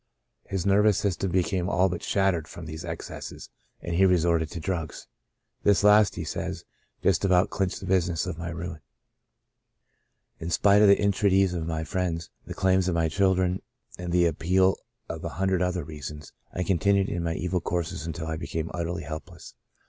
His 0.47 0.65
nervous 0.65 0.97
system 0.97 1.29
became 1.31 1.69
all 1.69 1.87
but 1.87 2.01
shattered 2.01 2.47
from 2.47 2.65
these 2.65 2.83
excesses, 2.83 3.51
and 3.81 3.93
he 3.93 4.03
re 4.03 4.17
sorted 4.17 4.49
to 4.49 4.59
drugs. 4.59 5.05
*' 5.35 5.63
This 5.63 5.83
last," 5.83 6.15
he 6.15 6.23
says, 6.23 6.65
"just 7.03 7.23
about 7.23 7.51
clinched 7.51 7.79
the 7.81 7.85
business 7.85 8.25
of 8.25 8.39
my 8.39 8.49
ruin. 8.49 8.79
In 10.39 10.49
spite 10.49 10.81
of 10.81 10.87
the 10.87 10.99
entreaties 10.99 11.53
of 11.53 11.87
friends, 11.87 12.31
the 12.47 12.55
claims 12.55 12.87
of 12.87 12.95
my 12.95 13.09
children, 13.09 13.61
and 13.99 14.11
the 14.11 14.25
appeal 14.25 14.77
of 15.07 15.23
a 15.23 15.29
hundred 15.37 15.61
other 15.61 15.83
reasons, 15.83 16.33
I 16.51 16.63
continued 16.63 17.07
in 17.07 17.21
my 17.21 17.35
evil 17.35 17.61
courses 17.61 18.07
until 18.07 18.25
I 18.25 18.37
became 18.37 18.71
utterly 18.73 19.03
helpless. 19.03 19.53